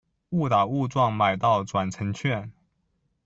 [0.31, 2.51] 误打误撞买到转乘券